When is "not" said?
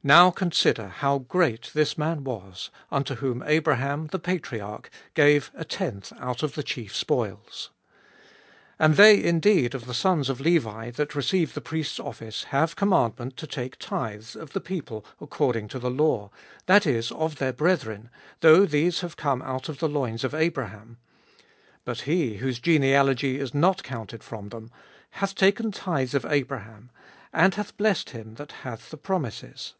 23.52-23.82